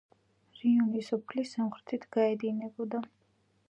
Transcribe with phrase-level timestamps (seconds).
[0.61, 3.09] რიონი სოფლის სამხრეთით გაედინებოდა.